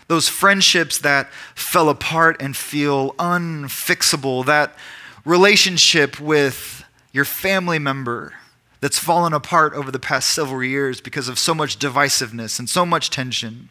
those 0.07 0.27
friendships 0.27 0.97
that 0.99 1.31
fell 1.55 1.89
apart 1.89 2.37
and 2.41 2.55
feel 2.55 3.13
unfixable, 3.13 4.45
that 4.45 4.75
relationship 5.23 6.19
with 6.19 6.83
your 7.13 7.25
family 7.25 7.79
member 7.79 8.33
that's 8.81 8.97
fallen 8.97 9.31
apart 9.31 9.73
over 9.73 9.91
the 9.91 9.99
past 9.99 10.31
several 10.31 10.63
years 10.63 10.99
because 10.99 11.29
of 11.29 11.37
so 11.37 11.53
much 11.53 11.77
divisiveness 11.77 12.59
and 12.59 12.67
so 12.67 12.85
much 12.85 13.09
tension. 13.09 13.69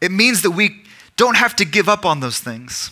It 0.00 0.10
means 0.10 0.42
that 0.42 0.50
we 0.50 0.83
don't 1.16 1.36
have 1.36 1.54
to 1.56 1.64
give 1.64 1.88
up 1.88 2.04
on 2.04 2.20
those 2.20 2.38
things. 2.38 2.90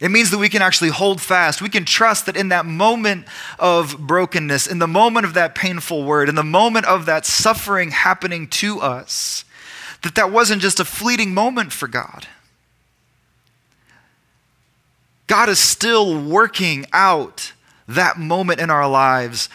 It 0.00 0.10
means 0.10 0.30
that 0.30 0.38
we 0.38 0.48
can 0.48 0.62
actually 0.62 0.90
hold 0.90 1.20
fast. 1.20 1.62
We 1.62 1.68
can 1.68 1.84
trust 1.84 2.26
that 2.26 2.36
in 2.36 2.48
that 2.48 2.66
moment 2.66 3.26
of 3.58 3.96
brokenness, 3.98 4.66
in 4.66 4.80
the 4.80 4.88
moment 4.88 5.26
of 5.26 5.34
that 5.34 5.54
painful 5.54 6.02
word, 6.02 6.28
in 6.28 6.34
the 6.34 6.42
moment 6.42 6.86
of 6.86 7.06
that 7.06 7.24
suffering 7.24 7.92
happening 7.92 8.48
to 8.48 8.80
us, 8.80 9.44
that 10.02 10.16
that 10.16 10.32
wasn't 10.32 10.60
just 10.60 10.80
a 10.80 10.84
fleeting 10.84 11.32
moment 11.32 11.72
for 11.72 11.86
God. 11.86 12.26
God 15.28 15.48
is 15.48 15.60
still 15.60 16.20
working 16.20 16.84
out 16.92 17.52
that 17.86 18.18
moment 18.18 18.60
in 18.60 18.70
our 18.70 18.88
lives, 18.88 19.48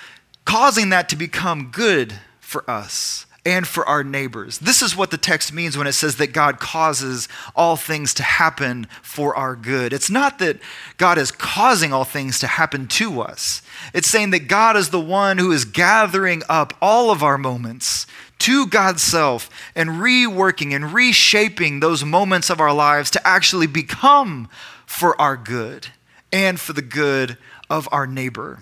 causing 0.45 0.89
that 0.89 1.09
to 1.09 1.17
become 1.17 1.71
good 1.73 2.13
for 2.39 2.67
us 2.69 3.26
and 3.47 3.65
for 3.65 3.87
our 3.87 4.03
neighbors. 4.03 4.57
This 4.57 4.81
is 4.81 4.93
what 4.93 5.09
the 5.09 5.17
text 5.17 5.53
means 5.53 5.77
when 5.77 5.87
it 5.87 5.93
says 5.93 6.17
that 6.17 6.33
God 6.33 6.59
causes 6.59 7.29
all 7.55 7.77
things 7.77 8.13
to 8.15 8.23
happen 8.23 8.87
for 9.01 9.33
our 9.37 9.55
good. 9.55 9.93
It's 9.93 10.09
not 10.09 10.37
that 10.39 10.59
God 10.97 11.17
is 11.17 11.31
causing 11.31 11.93
all 11.93 12.03
things 12.03 12.39
to 12.39 12.47
happen 12.47 12.87
to 12.87 13.21
us, 13.21 13.61
it's 13.93 14.09
saying 14.09 14.31
that 14.31 14.49
God 14.49 14.75
is 14.75 14.89
the 14.89 14.99
one 14.99 15.37
who 15.37 15.53
is 15.53 15.63
gathering 15.63 16.43
up 16.49 16.73
all 16.81 17.09
of 17.09 17.23
our 17.23 17.37
moments 17.37 18.05
to 18.39 18.67
God's 18.67 19.01
self 19.01 19.49
and 19.75 19.91
reworking 19.91 20.75
and 20.75 20.93
reshaping 20.93 21.79
those 21.79 22.03
moments 22.03 22.49
of 22.49 22.59
our 22.59 22.73
lives 22.73 23.09
to 23.11 23.25
actually 23.25 23.67
become 23.67 24.49
for 24.85 25.19
our 25.21 25.37
good 25.37 25.87
and 26.33 26.59
for 26.59 26.73
the 26.73 26.81
good 26.81 27.37
of 27.69 27.87
our 27.93 28.05
neighbor. 28.05 28.59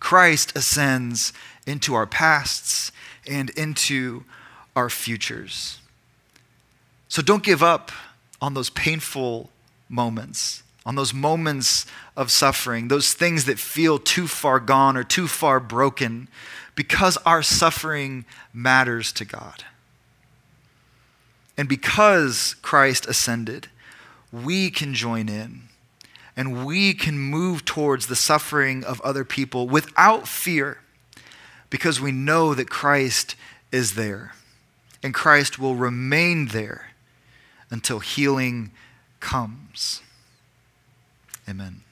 Christ 0.00 0.56
ascends 0.56 1.32
into 1.68 1.94
our 1.94 2.06
pasts 2.06 2.90
and 3.28 3.50
into 3.50 4.24
our 4.74 4.88
futures. 4.88 5.80
So 7.08 7.22
don't 7.22 7.42
give 7.42 7.62
up 7.62 7.92
on 8.40 8.54
those 8.54 8.70
painful 8.70 9.50
moments, 9.88 10.62
on 10.86 10.94
those 10.94 11.12
moments 11.12 11.86
of 12.16 12.30
suffering, 12.30 12.88
those 12.88 13.12
things 13.12 13.44
that 13.44 13.58
feel 13.58 13.98
too 13.98 14.26
far 14.26 14.60
gone 14.60 14.96
or 14.96 15.04
too 15.04 15.28
far 15.28 15.60
broken, 15.60 16.28
because 16.74 17.16
our 17.18 17.42
suffering 17.42 18.24
matters 18.52 19.12
to 19.12 19.24
God. 19.24 19.64
And 21.56 21.68
because 21.68 22.54
Christ 22.62 23.06
ascended, 23.06 23.68
we 24.32 24.70
can 24.70 24.94
join 24.94 25.28
in 25.28 25.62
and 26.36 26.64
we 26.64 26.94
can 26.94 27.18
move 27.18 27.64
towards 27.64 28.06
the 28.06 28.14
suffering 28.14 28.84
of 28.84 29.00
other 29.00 29.24
people 29.24 29.66
without 29.68 30.28
fear 30.28 30.78
because 31.70 32.00
we 32.00 32.12
know 32.12 32.54
that 32.54 32.70
Christ 32.70 33.34
is 33.70 33.94
there 33.94 34.32
and 35.02 35.14
Christ 35.14 35.58
will 35.58 35.74
remain 35.74 36.46
there 36.46 36.90
until 37.70 37.98
healing 37.98 38.70
comes. 39.20 40.02
Amen. 41.48 41.82